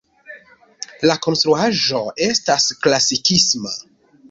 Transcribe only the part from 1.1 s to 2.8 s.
konstruaĵo estas